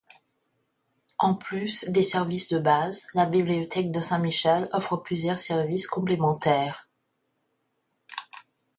[1.19, 6.89] En plus des services de base, la bibliothèque de Saint-Michel offre plusieurs services complémentaires.